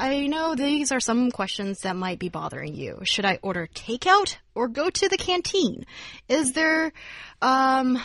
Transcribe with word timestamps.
I 0.00 0.28
know 0.28 0.54
these 0.54 0.92
are 0.92 1.00
some 1.00 1.30
questions 1.30 1.80
that 1.80 1.94
might 1.94 2.18
be 2.18 2.30
bothering 2.30 2.74
you. 2.74 3.00
Should 3.02 3.26
I 3.26 3.38
order 3.42 3.68
takeout 3.74 4.38
or 4.54 4.68
go 4.68 4.88
to 4.88 5.08
the 5.10 5.18
canteen? 5.18 5.84
Is 6.26 6.54
there, 6.54 6.92
um, 7.42 8.00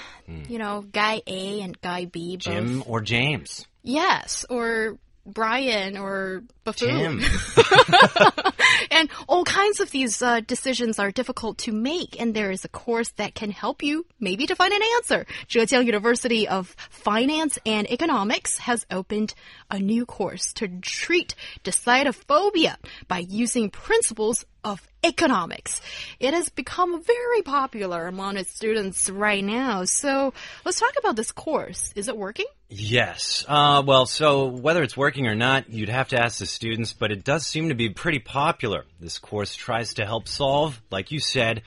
you 0.50 0.59
know, 0.59 0.81
guy 0.81 1.21
A 1.26 1.62
and 1.62 1.80
guy 1.80 2.03
B? 2.03 2.36
Both? 2.36 2.44
Jim 2.44 2.84
or 2.86 3.00
James? 3.00 3.66
Yes, 3.81 4.45
or 4.50 4.98
Brian 5.25 5.97
or 5.97 6.43
Buffoon. 6.63 7.21
And 8.91 9.09
all 9.27 9.43
kinds 9.43 9.79
of 9.79 9.91
these 9.91 10.21
uh, 10.21 10.39
decisions 10.39 10.99
are 10.99 11.11
difficult 11.11 11.57
to 11.59 11.71
make, 11.71 12.20
and 12.20 12.33
there 12.33 12.52
is 12.52 12.66
a 12.66 12.70
course 12.70 13.09
that 13.17 13.35
can 13.35 13.52
help 13.52 13.83
you 13.83 14.05
maybe 14.19 14.45
to 14.47 14.55
find 14.55 14.73
an 14.73 14.81
answer. 14.95 15.25
Zhejiang 15.49 15.85
University 15.85 16.47
of 16.47 16.75
Finance 16.89 17.57
and 17.66 17.89
Economics 17.91 18.57
has 18.59 18.85
opened 18.89 19.33
a 19.69 19.80
new 19.80 20.05
course 20.05 20.53
to 20.53 20.67
treat 20.81 21.35
decidophobia 21.63 22.75
by 23.07 23.19
using 23.19 23.69
principles 23.69 24.45
of 24.65 24.85
economics. 25.03 25.79
It 26.19 26.33
has 26.33 26.49
become 26.49 27.01
very 27.03 27.43
popular 27.43 28.07
among 28.07 28.35
its 28.37 28.51
students 28.51 29.09
right 29.09 29.43
now. 29.43 29.85
So 29.85 30.33
let's 30.65 30.79
talk 30.79 30.93
about 30.97 31.15
this 31.15 31.31
course. 31.31 31.93
Is 31.95 32.07
it 32.07 32.17
working? 32.17 32.47
Yes. 32.67 33.45
Uh, 33.47 33.83
well, 33.85 34.07
so 34.07 34.47
whether 34.47 34.81
it's 34.81 34.97
working 34.97 35.27
or 35.27 35.35
not, 35.35 35.69
you'd 35.69 35.89
have 35.89 36.09
to 36.09 36.19
ask 36.19 36.39
the 36.39 36.47
students, 36.47 36.94
but 36.94 37.11
it 37.11 37.23
does 37.23 37.45
seem 37.45 37.69
to 37.69 37.75
be 37.75 37.89
pretty 37.89 38.19
popular. 38.19 38.85
This 38.99 39.19
course 39.19 39.55
tries 39.55 39.94
to 39.94 40.05
help 40.05 40.27
solve, 40.27 40.81
like 40.89 41.11
you 41.11 41.19
said, 41.19 41.61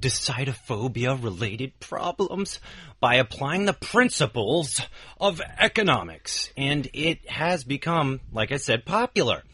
decidophobia 0.00 1.22
related 1.22 1.78
problems 1.78 2.58
by 2.98 3.14
applying 3.16 3.64
the 3.64 3.72
principles 3.72 4.80
of 5.20 5.40
economics. 5.58 6.50
And 6.56 6.88
it 6.92 7.30
has 7.30 7.62
become, 7.62 8.20
like 8.32 8.50
I 8.50 8.56
said, 8.56 8.84
popular. 8.84 9.44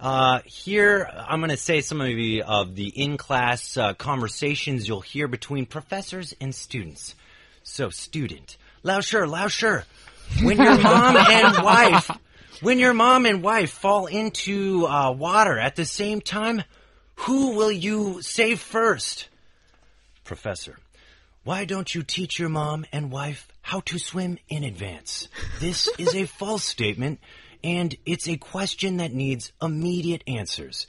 Uh, 0.00 0.40
here, 0.46 1.10
I'm 1.14 1.40
going 1.40 1.50
to 1.50 1.58
say 1.58 1.82
some 1.82 2.00
of 2.00 2.06
the, 2.06 2.42
of 2.44 2.74
the 2.74 2.88
in-class 2.88 3.76
uh, 3.76 3.92
conversations 3.92 4.88
you'll 4.88 5.02
hear 5.02 5.28
between 5.28 5.66
professors 5.66 6.34
and 6.40 6.54
students. 6.54 7.14
So, 7.64 7.90
student, 7.90 8.56
lao 8.82 9.00
Lauscher, 9.00 9.84
when 10.42 10.56
your 10.56 10.78
mom 10.78 11.18
and 11.18 11.62
wife, 11.62 12.10
when 12.62 12.78
your 12.78 12.94
mom 12.94 13.26
and 13.26 13.42
wife 13.42 13.72
fall 13.72 14.06
into 14.06 14.86
uh, 14.86 15.12
water 15.12 15.58
at 15.58 15.76
the 15.76 15.84
same 15.84 16.22
time, 16.22 16.62
who 17.16 17.54
will 17.56 17.72
you 17.72 18.22
save 18.22 18.58
first? 18.58 19.28
Professor, 20.24 20.78
why 21.44 21.66
don't 21.66 21.94
you 21.94 22.02
teach 22.02 22.38
your 22.38 22.48
mom 22.48 22.86
and 22.90 23.12
wife 23.12 23.48
how 23.60 23.80
to 23.80 23.98
swim 23.98 24.38
in 24.48 24.64
advance? 24.64 25.28
This 25.58 25.90
is 25.98 26.14
a 26.14 26.24
false 26.24 26.64
statement 26.64 27.20
and 27.62 27.94
it's 28.06 28.28
a 28.28 28.36
question 28.36 28.98
that 28.98 29.12
needs 29.12 29.52
immediate 29.60 30.24
answers. 30.26 30.86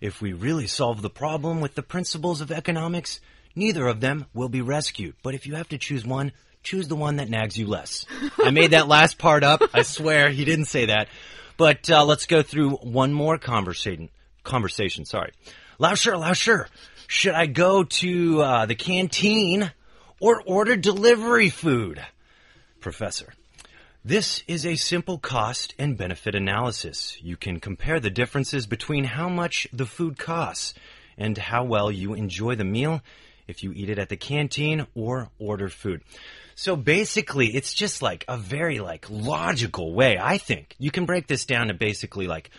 If 0.00 0.20
we 0.20 0.32
really 0.32 0.66
solve 0.66 1.02
the 1.02 1.10
problem 1.10 1.60
with 1.60 1.74
the 1.74 1.82
principles 1.82 2.40
of 2.40 2.50
economics, 2.50 3.20
neither 3.54 3.86
of 3.86 4.00
them 4.00 4.26
will 4.34 4.48
be 4.48 4.60
rescued. 4.60 5.14
But 5.22 5.34
if 5.34 5.46
you 5.46 5.54
have 5.54 5.68
to 5.70 5.78
choose 5.78 6.04
one, 6.04 6.32
choose 6.62 6.88
the 6.88 6.96
one 6.96 7.16
that 7.16 7.28
nags 7.30 7.56
you 7.56 7.66
less. 7.66 8.04
I 8.42 8.50
made 8.50 8.72
that 8.72 8.88
last 8.96 9.18
part 9.18 9.44
up. 9.44 9.62
I 9.72 9.82
swear 9.82 10.30
he 10.30 10.44
didn't 10.44 10.66
say 10.66 10.86
that. 10.86 11.08
But 11.56 11.88
uh, 11.88 12.04
let's 12.04 12.26
go 12.26 12.42
through 12.42 12.70
one 12.76 13.12
more 13.12 13.38
conversation. 13.38 14.10
Conversation, 14.42 15.04
sorry. 15.04 15.32
Lao 15.78 15.94
Shi, 15.94 16.10
should 17.06 17.34
I 17.34 17.46
go 17.46 17.84
to 17.84 18.42
uh, 18.42 18.66
the 18.66 18.74
canteen 18.74 19.70
or 20.20 20.42
order 20.44 20.76
delivery 20.76 21.50
food? 21.50 22.04
Professor, 22.80 23.32
this 24.04 24.42
is 24.46 24.66
a 24.66 24.76
simple 24.76 25.18
cost 25.18 25.74
and 25.78 25.96
benefit 25.96 26.34
analysis. 26.34 27.16
You 27.22 27.36
can 27.36 27.58
compare 27.58 28.00
the 28.00 28.10
differences 28.10 28.66
between 28.66 29.04
how 29.04 29.30
much 29.30 29.66
the 29.72 29.86
food 29.86 30.18
costs 30.18 30.74
and 31.16 31.38
how 31.38 31.64
well 31.64 31.90
you 31.90 32.12
enjoy 32.12 32.54
the 32.54 32.64
meal 32.64 33.00
if 33.48 33.62
you 33.62 33.72
eat 33.72 33.88
it 33.88 33.98
at 33.98 34.10
the 34.10 34.16
canteen 34.16 34.86
or 34.94 35.30
order 35.38 35.70
food. 35.70 36.02
So 36.54 36.76
basically, 36.76 37.48
it's 37.48 37.72
just 37.72 38.02
like 38.02 38.24
a 38.28 38.36
very 38.36 38.78
like 38.78 39.06
logical 39.08 39.94
way. 39.94 40.18
I 40.20 40.36
think 40.38 40.74
you 40.78 40.90
can 40.90 41.06
break 41.06 41.26
this 41.26 41.46
down 41.46 41.68
to 41.68 41.74
basically 41.74 42.26
like 42.26 42.50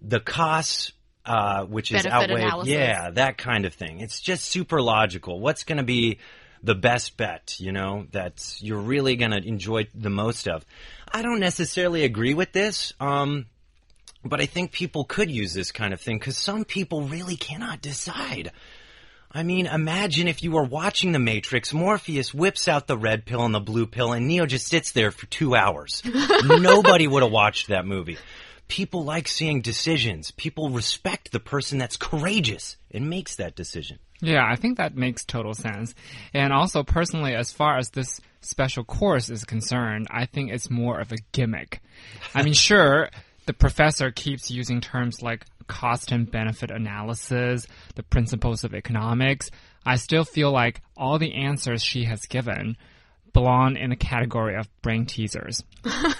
the 0.00 0.18
costs, 0.18 0.92
uh, 1.26 1.64
which 1.66 1.92
is 1.92 2.06
outweighed. 2.06 2.40
analysis. 2.40 2.72
Yeah, 2.72 3.10
that 3.10 3.36
kind 3.36 3.66
of 3.66 3.74
thing. 3.74 4.00
It's 4.00 4.20
just 4.20 4.44
super 4.44 4.80
logical. 4.80 5.40
What's 5.40 5.64
going 5.64 5.78
to 5.78 5.84
be 5.84 6.18
the 6.62 6.74
best 6.74 7.16
bet? 7.16 7.56
You 7.58 7.72
know, 7.72 8.06
that 8.12 8.56
you're 8.60 8.80
really 8.80 9.16
going 9.16 9.32
to 9.32 9.42
enjoy 9.46 9.88
the 9.94 10.10
most 10.10 10.48
of. 10.48 10.64
I 11.12 11.22
don't 11.22 11.40
necessarily 11.40 12.04
agree 12.04 12.34
with 12.34 12.52
this. 12.52 12.92
Um, 13.00 13.46
but 14.24 14.40
I 14.40 14.46
think 14.46 14.72
people 14.72 15.04
could 15.04 15.30
use 15.30 15.54
this 15.54 15.72
kind 15.72 15.94
of 15.94 16.00
thing 16.00 16.18
because 16.18 16.36
some 16.36 16.64
people 16.64 17.02
really 17.02 17.36
cannot 17.36 17.80
decide. 17.80 18.52
I 19.32 19.44
mean, 19.44 19.66
imagine 19.66 20.26
if 20.28 20.42
you 20.42 20.50
were 20.50 20.64
watching 20.64 21.12
The 21.12 21.18
Matrix, 21.20 21.72
Morpheus 21.72 22.34
whips 22.34 22.66
out 22.66 22.86
the 22.86 22.98
red 22.98 23.24
pill 23.24 23.44
and 23.44 23.54
the 23.54 23.60
blue 23.60 23.86
pill, 23.86 24.12
and 24.12 24.26
Neo 24.26 24.44
just 24.44 24.66
sits 24.66 24.90
there 24.90 25.12
for 25.12 25.26
two 25.26 25.54
hours. 25.54 26.02
Nobody 26.44 27.06
would 27.06 27.22
have 27.22 27.30
watched 27.30 27.68
that 27.68 27.86
movie. 27.86 28.18
People 28.66 29.04
like 29.04 29.28
seeing 29.28 29.62
decisions. 29.62 30.32
People 30.32 30.70
respect 30.70 31.30
the 31.30 31.40
person 31.40 31.78
that's 31.78 31.96
courageous 31.96 32.76
and 32.90 33.08
makes 33.08 33.36
that 33.36 33.54
decision. 33.54 33.98
Yeah, 34.22 34.44
I 34.46 34.56
think 34.56 34.76
that 34.76 34.96
makes 34.96 35.24
total 35.24 35.54
sense. 35.54 35.94
And 36.34 36.52
also, 36.52 36.82
personally, 36.82 37.34
as 37.34 37.52
far 37.52 37.78
as 37.78 37.90
this 37.90 38.20
special 38.40 38.84
course 38.84 39.30
is 39.30 39.44
concerned, 39.44 40.08
I 40.10 40.26
think 40.26 40.50
it's 40.50 40.70
more 40.70 41.00
of 41.00 41.12
a 41.12 41.18
gimmick. 41.32 41.80
I 42.34 42.42
mean, 42.42 42.52
sure, 42.68 43.10
the 43.46 43.52
professor 43.52 44.10
keeps 44.10 44.50
using 44.50 44.80
terms 44.80 45.22
like 45.22 45.46
cost 45.66 46.12
and 46.12 46.30
benefit 46.30 46.70
analysis, 46.70 47.66
the 47.94 48.02
principles 48.02 48.64
of 48.64 48.74
economics. 48.74 49.50
I 49.86 49.96
still 49.96 50.24
feel 50.24 50.50
like 50.50 50.82
all 50.96 51.18
the 51.18 51.34
answers 51.34 51.82
she 51.82 52.04
has 52.04 52.26
given 52.26 52.76
belong 53.32 53.76
in 53.76 53.90
the 53.90 53.96
category 53.96 54.56
of 54.56 54.68
brain 54.82 55.06
teasers. 55.06 55.62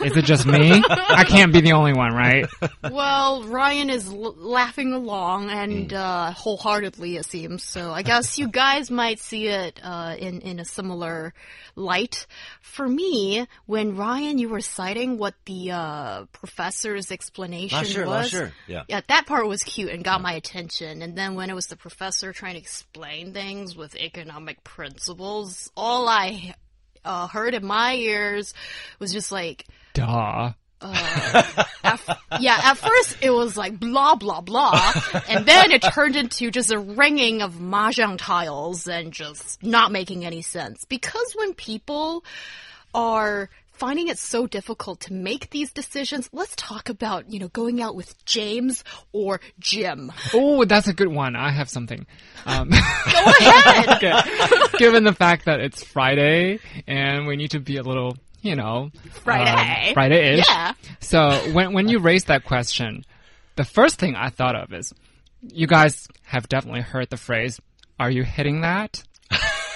Is 0.01 0.17
it 0.17 0.25
just 0.25 0.47
me? 0.47 0.83
I 0.89 1.25
can't 1.25 1.53
be 1.53 1.61
the 1.61 1.73
only 1.73 1.93
one, 1.93 2.15
right? 2.15 2.47
well, 2.91 3.43
Ryan 3.45 3.91
is 3.91 4.09
l- 4.09 4.35
laughing 4.37 4.93
along 4.93 5.51
and 5.51 5.93
uh, 5.93 6.33
wholeheartedly, 6.33 7.17
it 7.17 7.27
seems. 7.27 7.63
So 7.63 7.93
I 7.93 8.03
guess 8.03 8.39
you 8.39 8.49
guys 8.49 8.91
might 8.91 9.19
see 9.21 9.49
it 9.49 9.81
uh, 9.83 10.17
in 10.19 10.41
in 10.41 10.61
a 10.61 10.65
similar 10.65 11.35
light. 11.77 12.27
For 12.61 12.89
me, 12.89 13.47
when 13.67 13.97
Ryan, 13.97 14.39
you 14.39 14.49
were 14.49 14.61
citing 14.61 15.19
what 15.19 15.35
the 15.45 15.73
uh, 15.73 16.25
professor's 16.33 17.11
explanation 17.11 17.85
sure, 17.85 18.07
ah, 18.07 18.11
was, 18.11 18.31
sure. 18.31 18.53
Yeah. 18.67 18.85
yeah, 18.89 19.01
that 19.09 19.27
part 19.27 19.47
was 19.47 19.63
cute 19.63 19.91
and 19.91 20.05
got 20.05 20.21
my 20.21 20.33
attention. 20.33 21.03
And 21.03 21.17
then 21.17 21.35
when 21.35 21.51
it 21.51 21.55
was 21.55 21.67
the 21.67 21.77
professor 21.77 22.33
trying 22.33 22.55
to 22.55 22.61
explain 22.61 23.33
things 23.33 23.77
with 23.77 23.95
economic 23.97 24.63
principles, 24.65 25.71
all 25.77 26.09
I 26.09 26.55
uh, 27.05 27.27
heard 27.27 27.55
in 27.55 27.65
my 27.65 27.95
ears 27.95 28.55
was 28.99 29.13
just 29.13 29.33
like. 29.33 29.67
Duh. 29.95 30.53
at, 30.83 32.01
yeah, 32.41 32.59
at 32.63 32.79
first 32.79 33.19
it 33.21 33.31
was 33.31 33.55
like 33.55 33.79
blah 33.79 34.15
blah 34.15 34.41
blah, 34.41 34.93
and 35.29 35.45
then 35.45 35.73
it 35.73 35.83
turned 35.83 36.17
into 36.17 36.51
just 36.51 36.73
a 36.73 36.79
ringing 36.79 37.43
of 37.43 37.57
mahjong 37.57 38.17
tiles 38.17 38.87
and 38.89 39.13
just 39.13 39.63
not 39.63 39.93
making 39.93 40.25
any 40.25 40.41
sense. 40.41 40.87
Because 40.87 41.35
when 41.37 41.53
people 41.53 42.25
are 42.95 43.51
finding 43.81 44.09
it 44.09 44.19
so 44.19 44.47
difficult 44.47 45.01
to 45.01 45.15
make 45.15 45.49
these 45.49 45.73
decisions, 45.73 46.29
let's 46.35 46.55
talk 46.55 46.91
about 46.91 47.33
you 47.33 47.41
know 47.41 47.49
going 47.49 47.81
out 47.81 47.97
with 47.97 48.23
James 48.27 48.85
or 49.13 49.41
Jim. 49.59 50.13
Oh, 50.35 50.65
that's 50.67 50.87
a 50.87 50.93
good 50.93 51.09
one. 51.09 51.35
I 51.35 51.51
have 51.51 51.71
something. 51.71 52.07
Um, 52.45 52.69
Go 52.71 52.77
ahead. 52.77 53.89
okay. 54.05 54.77
Given 54.77 55.05
the 55.05 55.15
fact 55.15 55.47
that 55.47 55.61
it's 55.61 55.83
Friday 55.83 56.61
and 56.87 57.27
we 57.27 57.37
need 57.37 57.53
to 57.53 57.59
be 57.59 57.79
a 57.79 57.83
little, 57.83 58.19
you 58.43 58.55
know, 58.55 58.91
Friday. 59.25 59.89
um, 59.89 59.95
Friday-ish. 59.95 60.47
Yeah. 60.47 60.75
So 61.01 61.31
when 61.53 61.73
when 61.73 61.89
you 61.89 62.01
raised 62.01 62.27
that 62.27 62.45
question, 62.45 63.07
the 63.57 63.65
first 63.65 63.99
thing 63.99 64.15
I 64.15 64.29
thought 64.29 64.57
of 64.57 64.75
is, 64.75 64.93
you 65.43 65.67
guys 65.67 66.07
have 66.25 66.49
definitely 66.51 66.83
heard 66.83 67.09
the 67.09 67.17
phrase, 67.17 67.59
"Are 67.99 68.11
you 68.11 68.25
hitting 68.25 68.61
that?" 68.61 69.03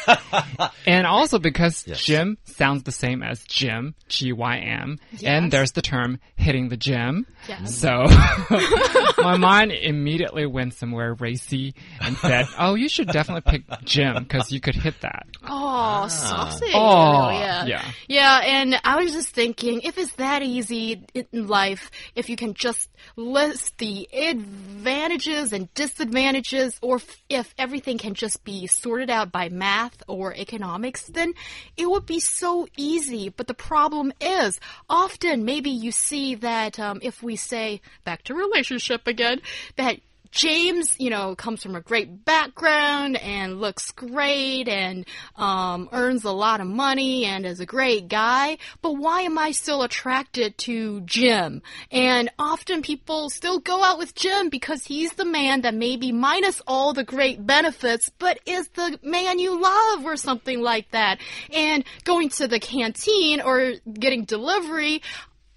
and 0.87 1.07
also 1.07 1.39
because 1.39 1.85
Yes. 1.87 2.03
Jim 2.05 2.39
sounds 2.45 2.83
the 2.85 2.93
same 2.93 3.23
as 3.23 3.43
gym, 3.45 3.95
G 4.09 4.33
Y 4.33 4.59
M, 4.59 4.99
Yes. 5.13 5.23
and 5.25 5.51
there's 5.53 5.73
the 5.73 5.83
term 5.83 6.19
hitting 6.37 6.69
the 6.69 6.77
gym. 6.77 7.27
Yes. 7.49 7.77
So 7.79 8.05
my 9.23 9.37
mind 9.37 9.73
immediately 9.73 10.47
went 10.47 10.75
somewhere 10.75 11.15
racy 11.15 11.75
and 12.01 12.17
said, 12.17 12.47
"Oh, 12.59 12.75
you 12.75 12.89
should 12.89 13.09
definitely 13.09 13.51
pick 13.51 13.85
gym 13.85 14.23
because 14.23 14.51
you 14.53 14.61
could 14.61 14.75
hit 14.75 15.01
that." 15.03 15.27
Oh, 15.47 16.07
saucy. 16.09 16.71
Oh, 16.75 17.31
yeah. 17.31 17.67
yeah. 17.67 17.91
Yeah, 18.09 18.41
and 18.45 18.81
I 18.85 18.97
was 18.97 19.13
just 19.13 19.29
thinking, 19.31 19.83
if 19.83 19.99
it's 19.99 20.13
that 20.15 20.43
easy 20.43 21.05
in 21.15 21.47
life, 21.47 21.91
if 22.15 22.29
you 22.29 22.37
can 22.37 22.55
just 22.55 22.89
list 23.17 23.77
the 23.79 24.09
advantages 24.13 25.53
and 25.53 25.73
disadvantages, 25.75 26.79
or 26.83 27.01
if 27.29 27.55
everything 27.59 27.99
can 27.99 28.15
just 28.15 28.45
be 28.45 28.67
sorted 28.67 29.11
out 29.11 29.31
by 29.33 29.49
math 29.49 29.94
or 30.09 30.35
economics, 30.35 31.07
then 31.07 31.35
it 31.77 31.89
would 31.89 32.07
be 32.07 32.21
so 32.21 32.67
easy. 32.77 33.29
But 33.29 33.47
the 33.47 33.55
problem 33.55 34.13
is, 34.21 34.61
often 34.89 35.45
maybe 35.45 35.71
you 35.71 35.93
see 35.93 36.35
that 36.37 36.79
um, 36.79 36.99
if 37.03 37.23
we 37.23 37.37
say, 37.37 37.81
back 38.05 38.23
to 38.25 38.35
relationship 38.35 39.07
again, 39.07 39.41
that 39.77 40.01
James, 40.35 40.97
you 40.99 41.11
know, 41.11 41.37
comes 41.37 41.63
from 41.63 41.77
a 41.77 41.81
great 41.81 42.25
background 42.25 43.17
and 43.17 43.61
looks 43.61 43.93
great 43.93 44.69
and 44.69 45.07
um, 45.37 45.89
earns 45.93 46.25
a 46.25 46.33
lot 46.33 46.61
of 46.61 46.67
money 46.67 47.25
and 47.25 47.47
is 47.47 47.61
a 47.61 47.67
great 47.67 48.09
guy. 48.09 48.59
But 48.83 48.95
why 48.95 49.23
am 49.23 49.39
I 49.39 49.53
still 49.53 49.83
attracted 49.83 50.59
to 50.59 51.03
Jim? 51.03 51.63
And 51.93 52.31
often 52.37 52.83
people 52.83 53.31
still 53.31 53.61
go 53.61 53.85
out 53.85 53.97
with 53.97 54.17
Jim 54.17 54.49
because 54.49 54.85
he's 54.85 55.13
the 55.13 55.25
man 55.25 55.61
that 55.61 55.73
maybe 55.73 56.11
minus 56.11 56.61
all 56.67 56.93
the 56.93 57.05
great 57.05 57.47
benefits, 57.47 58.11
but 58.19 58.41
is 58.45 58.67
the 58.71 58.99
man 59.05 59.39
you 59.39 59.61
love 59.61 60.05
or 60.05 60.17
something 60.17 60.61
like 60.61 60.91
that. 60.91 61.21
And 61.53 61.85
going 62.03 62.31
to 62.31 62.49
the 62.49 62.59
canteen 62.59 63.41
or 63.41 63.75
getting 63.93 64.25
delivery, 64.25 65.01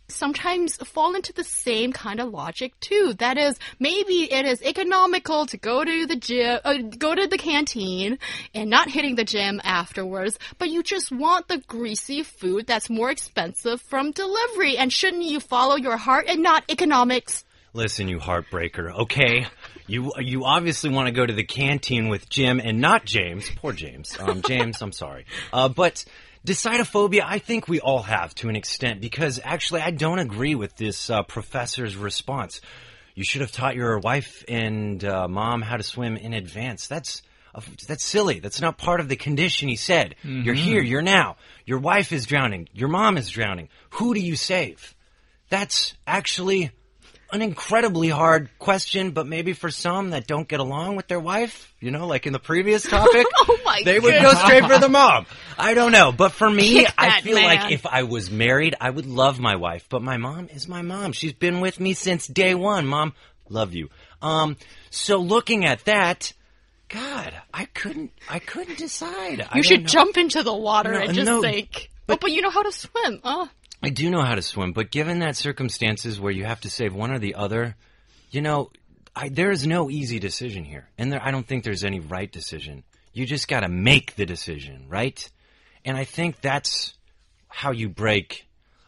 sometimes 0.10 0.78
fall 0.78 1.16
into 1.16 1.34
the 1.34 1.44
same 1.44 1.92
kind 1.92 2.20
of 2.20 2.30
logic 2.30 2.80
too. 2.80 3.14
That 3.18 3.38
is, 3.38 3.60
maybe 3.80 4.32
it 4.32 4.46
is 4.46 4.62
economical 4.62 5.46
to 5.48 5.58
go 5.58 5.84
to 5.84 6.06
the 6.06 6.16
gym, 6.16 6.60
uh, 6.64 6.78
go 6.98 7.16
to 7.16 7.28
the 7.28 7.38
canteen 7.38 8.20
and 8.54 8.70
not 8.70 8.90
hitting 8.90 9.16
the 9.16 9.24
gym 9.24 9.60
afterwards, 9.64 10.40
but 10.58 10.70
you 10.70 10.84
just 10.84 11.12
want 11.12 11.48
the 11.48 11.58
greasy 11.60 12.24
food 12.24 12.68
that's 12.68 12.90
more 12.90 13.12
expensive 13.12 13.82
from 13.82 14.12
delivery. 14.12 14.78
And 14.78 14.92
shouldn't 14.92 15.24
you 15.24 15.40
follow 15.40 15.76
your 15.76 15.98
heart 15.98 16.26
and 16.28 16.42
not 16.42 16.64
economics? 16.70 17.44
Listen, 17.74 18.08
you 18.08 18.18
heartbreaker. 18.20 18.92
Okay, 19.02 19.46
you 19.88 20.12
you 20.20 20.46
obviously 20.46 20.90
want 20.90 21.08
to 21.08 21.12
go 21.12 21.26
to 21.26 21.34
the 21.34 21.44
canteen 21.44 22.10
with 22.10 22.30
Jim 22.30 22.60
and 22.60 22.80
not 22.80 23.06
James. 23.06 23.50
Poor 23.56 23.74
James. 23.74 24.18
Um, 24.20 24.42
James, 24.42 24.82
I'm 24.82 24.92
sorry. 24.92 25.26
Uh, 25.52 25.70
but 25.70 26.06
decidophobia, 26.46 27.22
I 27.26 27.40
think 27.40 27.68
we 27.68 27.80
all 27.80 28.04
have 28.04 28.36
to 28.36 28.50
an 28.50 28.56
extent 28.56 29.02
because 29.02 29.40
actually, 29.44 29.82
I 29.82 29.92
don't 29.92 30.20
agree 30.20 30.56
with 30.56 30.76
this 30.76 31.10
uh, 31.10 31.24
professor's 31.24 31.96
response. 31.96 32.62
You 33.16 33.24
should 33.24 33.42
have 33.42 33.52
taught 33.52 33.76
your 33.76 33.98
wife 34.00 34.44
and 34.48 35.04
uh, 35.04 35.28
mom 35.28 35.62
how 35.62 35.78
to 35.78 35.84
swim 35.84 36.18
in 36.18 36.34
advance. 36.34 36.88
That's 36.88 37.24
uh, 37.56 37.62
that's 37.88 38.04
silly. 38.04 38.40
That's 38.40 38.62
not 38.62 38.78
part 38.78 39.00
of 39.00 39.10
the 39.10 39.16
condition. 39.16 39.70
He 39.70 39.76
said, 39.76 40.16
"You're 40.24 40.54
here. 40.54 40.82
You're 40.82 41.02
now. 41.02 41.38
Your 41.66 41.80
wife 41.80 42.12
is 42.12 42.26
drowning. 42.26 42.70
Your 42.74 42.90
mom 42.90 43.18
is 43.18 43.30
drowning. 43.30 43.70
Who 43.92 44.14
do 44.14 44.20
you 44.20 44.36
save?" 44.36 44.94
That's 45.50 45.94
actually 46.06 46.72
an 47.32 47.42
incredibly 47.42 48.10
hard 48.10 48.50
question, 48.60 49.12
but 49.12 49.28
maybe 49.28 49.54
for 49.54 49.70
some 49.70 50.12
that 50.12 50.28
don't 50.28 50.48
get 50.48 50.60
along 50.60 50.96
with 50.96 51.08
their 51.08 51.20
wife, 51.20 51.74
you 51.80 51.92
know, 51.92 52.08
like 52.08 52.26
in 52.28 52.34
the 52.34 52.40
previous 52.40 52.84
topic, 52.90 53.26
Oh 53.38 53.60
my 53.66 53.82
they 53.84 54.00
would 54.00 54.22
go 54.22 54.34
straight 54.34 54.64
for 54.66 54.78
the 54.80 54.90
mom. 54.90 55.26
I 55.58 55.74
don't 55.74 55.92
know, 55.92 56.12
but 56.12 56.32
for 56.32 56.50
me, 56.50 56.86
Kick 56.86 56.94
I 56.98 57.22
feel 57.22 57.36
man. 57.36 57.46
like 57.46 57.72
if 57.72 57.86
I 57.86 58.04
was 58.04 58.32
married, 58.32 58.76
I 58.80 58.90
would 58.90 59.06
love 59.06 59.40
my 59.40 59.56
wife, 59.56 59.88
but 59.90 60.02
my 60.02 60.18
mom 60.18 60.48
is 60.54 60.68
my 60.68 60.82
mom. 60.82 61.12
She's 61.14 61.34
been 61.34 61.60
with 61.62 61.80
me 61.80 61.94
since 61.94 62.28
day 62.28 62.56
one. 62.56 62.86
Mom, 62.88 63.14
love 63.50 63.74
you. 63.74 63.90
Um, 64.22 64.58
so 64.90 65.18
looking 65.18 65.66
at 65.66 65.86
that, 65.86 66.34
God, 66.90 67.34
I 67.54 67.66
couldn't, 67.66 68.12
I 68.30 68.40
couldn't 68.40 68.78
decide. 68.78 69.40
You 69.40 69.46
don't 69.54 69.64
should 69.64 69.88
jump 69.88 70.18
into 70.18 70.42
the 70.44 70.56
water 70.56 70.94
No, 70.94 71.00
and 71.00 71.14
just 71.14 71.26
no, 71.26 71.42
think. 71.42 71.90
oh, 72.08 72.18
but 72.20 72.32
you 72.32 72.42
know 72.42 72.50
how 72.50 72.64
to 72.64 72.72
swim. 72.72 73.20
Oh. 73.24 73.50
I 73.82 73.90
do 73.90 74.10
know 74.10 74.22
how 74.22 74.36
to 74.36 74.42
swim, 74.42 74.74
but 74.74 74.92
given 74.92 75.20
that 75.20 75.36
circumstances 75.36 76.20
where 76.20 76.32
you 76.32 76.46
have 76.46 76.62
to 76.62 76.70
save 76.70 76.94
one 76.96 77.12
or 77.12 77.20
the 77.20 77.36
other, 77.36 77.76
you 78.32 78.42
know, 78.42 78.72
I, 79.16 79.30
there 79.30 79.52
is 79.52 79.66
no 79.66 79.90
easy 79.90 80.20
decision 80.20 80.64
here, 80.64 80.90
and 80.98 81.12
there, 81.12 81.22
I 81.24 81.32
don't 81.32 81.48
think 81.48 81.64
there's 81.64 81.84
any 81.84 82.00
right 82.00 82.32
decision. 82.32 82.84
You 83.14 83.26
just 83.26 83.48
got 83.48 83.62
to 83.62 83.70
make 83.70 84.16
the 84.16 84.26
decision, 84.26 84.86
right? 84.90 85.30
And 85.86 85.98
I 85.98 86.04
think 86.04 86.42
that's 86.42 86.96
how 87.48 87.72
you 87.72 87.90
break 87.90 88.48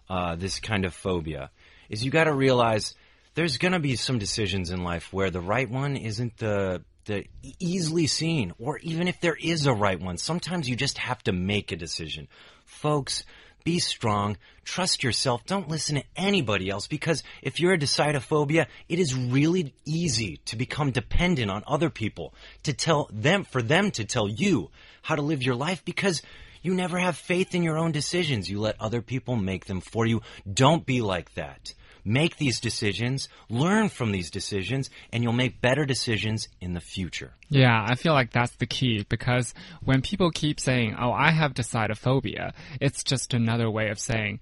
uh, 0.10 0.36
this 0.36 0.60
kind 0.60 0.86
of 0.86 0.94
phobia. 0.94 1.50
Is 1.90 2.04
you 2.04 2.12
got 2.12 2.26
to 2.26 2.34
realize 2.34 2.94
there's 3.36 3.58
going 3.58 3.72
to 3.72 3.80
be 3.80 3.96
some 3.96 4.20
decisions 4.20 4.70
in 4.70 4.84
life 4.84 5.12
where 5.14 5.32
the 5.32 5.42
right 5.42 5.70
one 5.70 5.96
isn't 5.96 6.38
the 6.38 6.84
the 7.06 7.26
easily 7.60 8.06
seen, 8.06 8.54
or 8.60 8.78
even 8.80 9.08
if 9.08 9.20
there 9.20 9.38
is 9.42 9.66
a 9.66 9.74
right 9.74 10.00
one, 10.00 10.18
sometimes 10.18 10.70
you 10.70 10.76
just 10.76 11.00
have 11.00 11.24
to 11.24 11.32
make 11.32 11.72
a 11.72 11.76
decision, 11.76 12.28
folks. 12.66 13.24
Be 13.70 13.78
strong. 13.78 14.36
Trust 14.66 15.04
yourself. 15.04 15.46
Don't 15.46 15.70
listen 15.70 15.98
to 15.98 16.04
anybody 16.16 16.72
else 16.72 16.88
because 16.88 17.22
if 17.44 17.60
you're 17.60 17.74
a 17.74 17.78
decidophobia, 17.78 18.66
it 18.88 18.98
is 18.98 19.14
really 19.14 19.76
easy 19.86 20.38
to 20.46 20.56
become 20.56 20.90
dependent 20.90 21.52
on 21.52 21.64
other 21.68 21.92
people 21.92 22.34
to 22.64 22.74
tell 22.74 23.08
them, 23.14 23.44
for 23.44 23.62
them 23.62 23.92
to 23.92 24.06
tell 24.06 24.28
you 24.28 24.72
how 25.04 25.14
to 25.14 25.22
live 25.22 25.44
your 25.44 25.54
life 25.54 25.86
because 25.86 26.24
you 26.64 26.74
never 26.74 26.98
have 26.98 27.16
faith 27.16 27.54
in 27.54 27.62
your 27.62 27.78
own 27.78 27.92
decisions. 27.92 28.50
You 28.50 28.60
let 28.60 28.82
other 28.82 29.04
people 29.04 29.36
make 29.36 29.66
them 29.66 29.82
for 29.82 30.04
you. 30.08 30.24
Don't 30.52 30.84
be 30.84 31.02
like 31.02 31.36
that. 31.36 31.76
Make 32.10 32.38
these 32.38 32.60
decisions, 32.60 33.30
learn 33.52 33.90
from 33.90 34.12
these 34.12 34.32
decisions, 34.32 34.90
and 35.14 35.22
you'll 35.22 35.32
make 35.32 35.62
better 35.62 35.86
decisions 35.86 36.48
in 36.60 36.74
the 36.74 36.80
future. 36.80 37.34
Yeah, 37.50 37.86
I 37.88 37.94
feel 37.94 38.14
like 38.14 38.32
that's 38.32 38.56
the 38.56 38.66
key 38.66 39.06
because 39.08 39.54
when 39.84 40.02
people 40.02 40.32
keep 40.32 40.60
saying, 40.60 40.96
oh, 41.00 41.12
I 41.12 41.30
have 41.30 41.54
decidophobia, 41.54 42.54
it's 42.82 43.04
just 43.04 43.36
another 43.36 43.70
way 43.70 43.90
of 43.90 44.00
saying, 44.00 44.40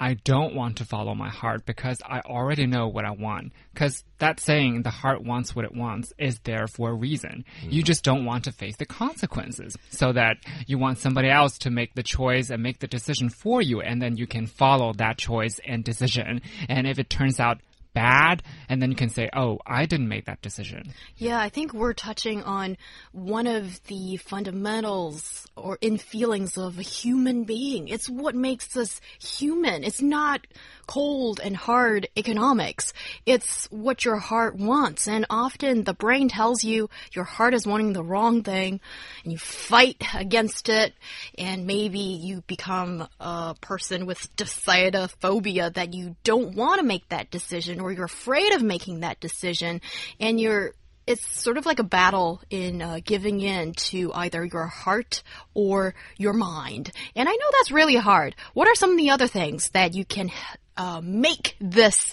I 0.00 0.14
don't 0.14 0.54
want 0.54 0.76
to 0.76 0.84
follow 0.84 1.14
my 1.14 1.28
heart 1.28 1.66
because 1.66 1.98
I 2.04 2.20
already 2.20 2.66
know 2.66 2.88
what 2.88 3.04
I 3.04 3.10
want. 3.10 3.52
Because 3.74 4.04
that 4.18 4.40
saying, 4.40 4.82
the 4.82 4.90
heart 4.90 5.24
wants 5.24 5.54
what 5.54 5.64
it 5.64 5.74
wants, 5.74 6.12
is 6.18 6.38
there 6.40 6.66
for 6.66 6.90
a 6.90 6.94
reason. 6.94 7.44
You 7.62 7.68
mm-hmm. 7.68 7.86
just 7.86 8.04
don't 8.04 8.24
want 8.24 8.44
to 8.44 8.52
face 8.52 8.76
the 8.76 8.86
consequences. 8.86 9.76
So 9.90 10.12
that 10.12 10.38
you 10.66 10.78
want 10.78 10.98
somebody 10.98 11.28
else 11.30 11.58
to 11.58 11.70
make 11.70 11.94
the 11.94 12.02
choice 12.02 12.50
and 12.50 12.62
make 12.62 12.78
the 12.78 12.86
decision 12.86 13.28
for 13.28 13.60
you, 13.60 13.80
and 13.80 14.00
then 14.00 14.16
you 14.16 14.26
can 14.26 14.46
follow 14.46 14.92
that 14.94 15.18
choice 15.18 15.60
and 15.66 15.84
decision. 15.84 16.42
And 16.68 16.86
if 16.86 16.98
it 16.98 17.10
turns 17.10 17.40
out 17.40 17.60
bad, 17.94 18.42
and 18.68 18.80
then 18.80 18.90
you 18.90 18.96
can 18.96 19.08
say, 19.08 19.28
oh, 19.34 19.58
I 19.66 19.86
didn't 19.86 20.08
make 20.08 20.26
that 20.26 20.42
decision. 20.42 20.92
Yeah, 21.16 21.40
I 21.40 21.48
think 21.48 21.72
we're 21.72 21.94
touching 21.94 22.42
on 22.42 22.76
one 23.12 23.46
of 23.46 23.82
the 23.84 24.16
fundamentals 24.16 25.46
or 25.56 25.78
in 25.80 25.98
feelings 25.98 26.56
of 26.56 26.78
a 26.78 26.82
human 26.82 27.44
being. 27.44 27.88
It's 27.88 28.08
what 28.08 28.34
makes 28.34 28.76
us 28.76 29.00
human. 29.20 29.84
It's 29.84 30.02
not 30.02 30.46
cold 30.86 31.40
and 31.42 31.56
hard 31.56 32.08
economics. 32.16 32.92
It's 33.26 33.66
what 33.70 34.04
your 34.04 34.16
heart 34.16 34.56
wants. 34.56 35.06
And 35.06 35.26
often 35.28 35.84
the 35.84 35.94
brain 35.94 36.28
tells 36.28 36.64
you 36.64 36.88
your 37.12 37.24
heart 37.24 37.54
is 37.54 37.66
wanting 37.66 37.92
the 37.92 38.02
wrong 38.02 38.42
thing 38.42 38.80
and 39.22 39.32
you 39.32 39.38
fight 39.38 40.02
against 40.14 40.68
it. 40.68 40.94
And 41.36 41.66
maybe 41.66 41.98
you 41.98 42.42
become 42.46 43.06
a 43.20 43.54
person 43.60 44.06
with 44.06 44.34
decidophobia 44.36 45.74
that 45.74 45.94
you 45.94 46.16
don't 46.24 46.56
want 46.56 46.80
to 46.80 46.86
make 46.86 47.08
that 47.08 47.30
decision 47.30 47.77
or 47.80 47.92
you're 47.92 48.04
afraid 48.04 48.52
of 48.54 48.62
making 48.62 49.00
that 49.00 49.20
decision 49.20 49.80
and 50.20 50.40
you're 50.40 50.72
it's 51.08 51.26
sort 51.40 51.56
of 51.56 51.64
like 51.64 51.78
a 51.78 51.84
battle 51.84 52.42
in 52.50 52.82
uh, 52.82 53.00
giving 53.02 53.40
in 53.40 53.72
to 53.72 54.12
either 54.12 54.44
your 54.44 54.66
heart 54.66 55.22
or 55.54 55.94
your 56.18 56.34
mind. 56.34 56.92
And 57.16 57.26
I 57.26 57.32
know 57.32 57.46
that's 57.52 57.70
really 57.70 57.96
hard. 57.96 58.36
What 58.52 58.68
are 58.68 58.74
some 58.74 58.90
of 58.90 58.98
the 58.98 59.08
other 59.08 59.26
things 59.26 59.70
that 59.70 59.94
you 59.94 60.04
can 60.04 60.30
uh, 60.76 61.00
make 61.02 61.56
this 61.62 62.12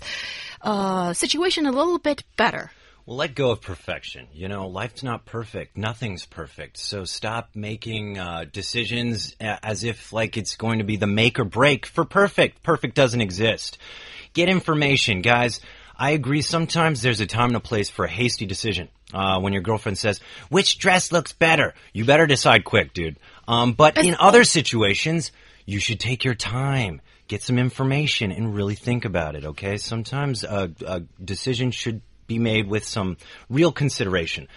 uh, 0.61 1.11
situation 1.11 1.65
a 1.65 1.73
little 1.73 1.99
bit 1.99 2.23
better? 2.37 2.71
Well, 3.05 3.17
let 3.17 3.35
go 3.35 3.51
of 3.51 3.61
perfection. 3.61 4.27
You 4.33 4.47
know, 4.47 4.67
life's 4.67 5.03
not 5.03 5.25
perfect. 5.25 5.77
Nothing's 5.77 6.25
perfect. 6.25 6.77
So 6.77 7.05
stop 7.05 7.49
making 7.53 8.17
uh, 8.17 8.45
decisions 8.51 9.35
as 9.39 9.83
if 9.83 10.11
like 10.11 10.37
it's 10.37 10.55
going 10.55 10.79
to 10.79 10.85
be 10.85 10.97
the 10.97 11.05
make 11.05 11.39
or 11.39 11.43
break 11.43 11.85
for 11.85 12.03
perfect. 12.03 12.63
Perfect 12.63 12.95
doesn't 12.95 13.21
exist. 13.21 13.77
Get 14.33 14.49
information, 14.49 15.21
guys. 15.21 15.61
I 15.95 16.11
agree. 16.11 16.41
Sometimes 16.41 17.03
there's 17.03 17.21
a 17.21 17.27
time 17.27 17.49
and 17.49 17.57
a 17.57 17.59
place 17.59 17.91
for 17.91 18.05
a 18.05 18.09
hasty 18.09 18.47
decision. 18.47 18.89
Uh, 19.13 19.39
when 19.39 19.53
your 19.53 19.61
girlfriend 19.61 19.99
says, 19.99 20.19
"Which 20.49 20.79
dress 20.79 21.11
looks 21.11 21.31
better?" 21.31 21.75
You 21.93 22.05
better 22.05 22.25
decide 22.25 22.65
quick, 22.65 22.91
dude. 22.91 23.17
Um, 23.47 23.73
but 23.73 24.03
in 24.03 24.15
other 24.19 24.43
situations, 24.43 25.31
you 25.65 25.79
should 25.79 25.99
take 25.99 26.23
your 26.23 26.33
time, 26.33 27.01
get 27.27 27.43
some 27.43 27.59
information, 27.59 28.31
and 28.31 28.55
really 28.55 28.75
think 28.75 29.05
about 29.05 29.35
it. 29.35 29.45
Okay? 29.45 29.77
Sometimes 29.77 30.43
a, 30.43 30.71
a 30.85 31.01
decision 31.23 31.69
should 31.69 32.01
be 32.27 32.39
made 32.39 32.67
with 32.67 32.85
some 32.85 33.17
real 33.49 33.71
consideration. 33.71 34.47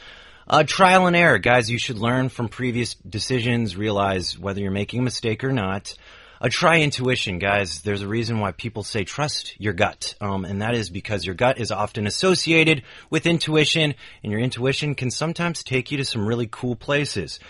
Uh, 0.47 0.65
trial 0.67 1.07
and 1.07 1.15
error, 1.15 1.39
guys. 1.39 1.71
You 1.71 1.79
should 1.79 1.99
learn 1.99 2.31
from 2.31 2.49
previous 2.49 2.95
decisions, 2.95 3.77
realize 3.77 4.39
whether 4.39 4.61
you're 4.61 4.71
making 4.71 5.01
a 5.01 5.03
mistake 5.03 5.45
or 5.45 5.53
not. 5.53 5.95
Uh, 6.41 6.49
try 6.51 6.81
intuition, 6.81 7.39
guys. 7.39 7.83
There's 7.83 8.03
a 8.03 8.09
reason 8.09 8.39
why 8.39 8.53
people 8.53 8.83
say 8.85 9.05
trust 9.05 9.61
your 9.61 9.73
gut, 9.73 10.15
um, 10.21 10.45
and 10.45 10.63
that 10.63 10.75
is 10.75 10.89
because 10.89 11.27
your 11.27 11.35
gut 11.35 11.59
is 11.59 11.73
often 11.73 12.07
associated 12.07 12.83
with 13.11 13.27
intuition, 13.27 13.95
and 14.23 14.33
your 14.33 14.41
intuition 14.41 14.95
can 14.95 15.11
sometimes 15.11 15.65
take 15.65 15.91
you 15.91 15.99
to 15.99 16.05
some 16.05 16.27
really 16.27 16.49
cool 16.51 16.77
places. 16.77 17.41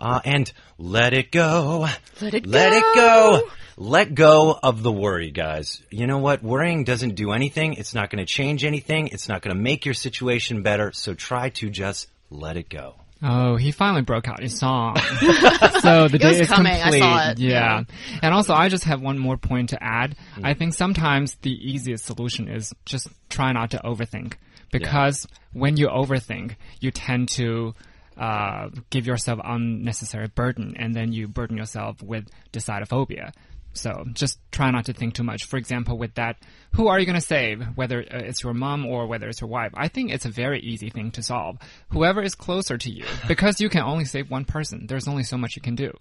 Uh, 0.00 0.20
and 0.24 0.50
let 0.78 1.12
it 1.12 1.30
go. 1.30 1.86
Let 2.22 2.32
it 2.32 2.44
go. 2.44 2.50
Let 2.50 2.72
it 2.72 2.84
go. 2.94 3.42
Go. 3.80 3.90
Let 3.90 4.14
go 4.14 4.58
of 4.62 4.82
the 4.82 4.92
worry, 4.92 5.30
guys. 5.30 5.82
You 5.90 6.06
know 6.06 6.18
what? 6.18 6.42
Worrying 6.42 6.84
doesn't 6.84 7.14
do 7.14 7.32
anything. 7.32 7.74
It's 7.74 7.94
not 7.94 8.10
going 8.10 8.24
to 8.24 8.32
change 8.32 8.64
anything. 8.64 9.08
It's 9.08 9.28
not 9.28 9.42
going 9.42 9.56
to 9.56 9.60
make 9.60 9.84
your 9.84 9.94
situation 9.94 10.62
better. 10.62 10.92
So 10.92 11.14
try 11.14 11.50
to 11.50 11.70
just 11.70 12.08
let 12.30 12.56
it 12.56 12.68
go. 12.68 12.96
Oh, 13.22 13.56
he 13.56 13.70
finally 13.70 14.00
broke 14.02 14.28
out 14.28 14.42
his 14.42 14.58
song. 14.58 14.96
so 15.80 16.08
the 16.08 16.18
day 16.18 16.28
was 16.28 16.40
is 16.40 16.48
coming. 16.48 16.72
I 16.72 16.80
complete. 16.80 17.00
saw 17.00 17.30
it. 17.30 17.38
Yeah. 17.38 17.82
And 18.22 18.34
also, 18.34 18.54
I 18.54 18.68
just 18.68 18.84
have 18.84 19.02
one 19.02 19.18
more 19.18 19.36
point 19.36 19.70
to 19.70 19.82
add. 19.82 20.16
Mm. 20.36 20.46
I 20.46 20.54
think 20.54 20.72
sometimes 20.72 21.34
the 21.42 21.52
easiest 21.52 22.06
solution 22.06 22.48
is 22.48 22.72
just 22.86 23.08
try 23.28 23.52
not 23.52 23.72
to 23.72 23.78
overthink. 23.78 24.34
Because 24.72 25.26
when 25.52 25.76
you 25.76 25.88
overthink, 25.88 26.54
you 26.80 26.92
tend 26.92 27.28
to 27.30 27.74
uh, 28.16 28.70
give 28.90 29.06
yourself 29.06 29.40
unnecessary 29.42 30.28
burden, 30.28 30.74
and 30.78 30.94
then 30.94 31.12
you 31.12 31.28
burden 31.28 31.56
yourself 31.56 32.02
with 32.02 32.28
decidophobia. 32.52 33.32
So 33.72 34.04
just 34.12 34.38
try 34.50 34.70
not 34.70 34.86
to 34.86 34.92
think 34.92 35.14
too 35.14 35.22
much. 35.22 35.44
For 35.44 35.56
example, 35.56 35.96
with 35.96 36.14
that, 36.14 36.36
who 36.72 36.88
are 36.88 36.98
you 36.98 37.06
going 37.06 37.14
to 37.18 37.20
save? 37.20 37.62
Whether 37.76 38.00
uh, 38.00 38.18
it's 38.18 38.42
your 38.42 38.52
mom 38.52 38.84
or 38.84 39.06
whether 39.06 39.28
it's 39.28 39.40
your 39.40 39.48
wife. 39.50 39.70
I 39.74 39.88
think 39.88 40.10
it's 40.10 40.24
a 40.26 40.30
very 40.30 40.60
easy 40.60 40.90
thing 40.90 41.12
to 41.12 41.22
solve. 41.22 41.58
Whoever 41.90 42.20
is 42.22 42.34
closer 42.34 42.76
to 42.78 42.90
you, 42.90 43.04
because 43.28 43.60
you 43.60 43.68
can 43.68 43.82
only 43.82 44.04
save 44.06 44.30
one 44.30 44.44
person. 44.44 44.86
There's 44.88 45.06
only 45.08 45.22
so 45.22 45.38
much 45.38 45.54
you 45.56 45.62
can 45.62 45.76
do. 45.76 45.92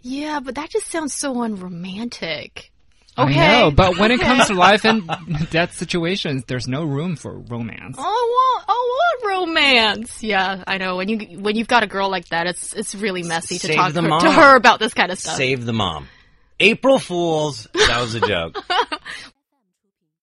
Yeah, 0.00 0.40
but 0.40 0.54
that 0.56 0.70
just 0.70 0.88
sounds 0.90 1.14
so 1.14 1.42
unromantic. 1.42 2.70
I 3.16 3.22
Okay. 3.24 3.36
know, 3.36 3.70
but 3.70 3.96
when 3.96 4.10
it 4.10 4.20
comes 4.20 4.48
to 4.48 4.54
life 4.54 4.84
and 4.84 5.08
death 5.50 5.72
situations, 5.74 6.42
there's 6.48 6.66
no 6.66 6.82
room 6.82 7.14
for 7.14 7.38
romance. 7.38 7.96
I 7.96 8.02
want, 8.02 8.64
I 8.68 8.72
want 8.72 9.48
romance. 9.48 10.20
Yeah, 10.22 10.64
I 10.66 10.78
know. 10.78 10.96
When 10.96 11.08
you 11.08 11.38
when 11.38 11.54
you've 11.54 11.68
got 11.68 11.84
a 11.84 11.86
girl 11.86 12.10
like 12.10 12.28
that, 12.30 12.48
it's 12.48 12.72
it's 12.72 12.92
really 12.94 13.22
messy 13.22 13.58
to 13.58 13.66
Save 13.68 13.76
talk 13.76 13.92
the 13.92 14.02
her, 14.02 14.08
mom. 14.08 14.20
to 14.20 14.32
her 14.32 14.56
about 14.56 14.80
this 14.80 14.94
kind 14.94 15.12
of 15.12 15.18
stuff. 15.20 15.36
Save 15.36 15.64
the 15.64 15.72
mom. 15.72 16.08
April 16.60 16.98
Fools. 16.98 17.68
That 17.72 18.00
was 18.00 18.14
a 18.14 18.20
joke. 18.20 18.56